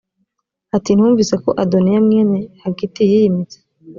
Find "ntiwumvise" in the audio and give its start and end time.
0.91-1.35